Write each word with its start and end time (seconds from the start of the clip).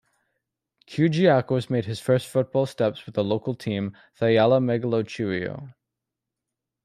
Kyrgiakos 0.87 1.69
made 1.69 1.85
his 1.85 1.99
first 1.99 2.25
football 2.27 2.65
steps 2.65 3.05
with 3.05 3.19
a 3.19 3.21
local 3.21 3.53
team, 3.53 3.95
Thyella 4.19 4.59
Megalochoriou. 4.59 5.75